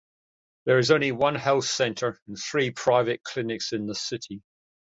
[0.65, 4.41] There is only one health center and three private clinics in the city.